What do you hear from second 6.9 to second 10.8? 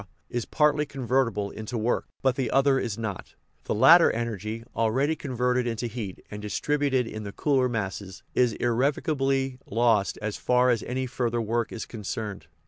in the cooler masses, is irrevo cably lost as far